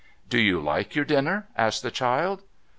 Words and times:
'Do 0.31 0.39
you 0.39 0.59
like 0.59 0.95
your 0.95 1.05
dinner?' 1.05 1.47
asked 1.55 1.83
the 1.83 1.91
child. 1.91 2.41